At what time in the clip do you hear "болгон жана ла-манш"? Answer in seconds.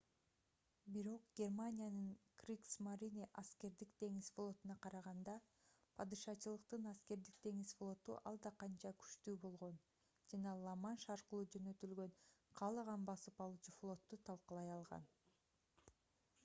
9.45-11.05